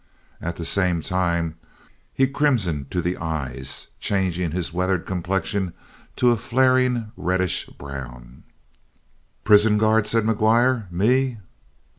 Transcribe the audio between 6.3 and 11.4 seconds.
a flaring, reddish brown. "Prison guard?" said McGuire. "Me?"